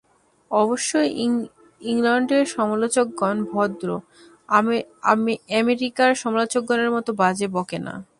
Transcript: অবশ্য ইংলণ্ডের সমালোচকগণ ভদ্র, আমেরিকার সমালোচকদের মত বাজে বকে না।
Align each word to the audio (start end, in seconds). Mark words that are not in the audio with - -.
অবশ্য 0.51 0.91
ইংলণ্ডের 1.81 2.43
সমালোচকগণ 2.55 3.37
ভদ্র, 3.51 3.87
আমেরিকার 5.59 6.11
সমালোচকদের 6.23 6.89
মত 6.95 7.07
বাজে 7.21 7.47
বকে 7.55 7.79
না। 7.85 7.93